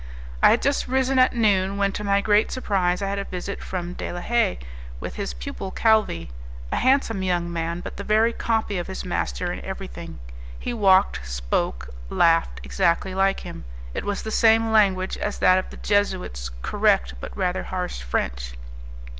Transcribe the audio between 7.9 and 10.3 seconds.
the very copy of his master in everything.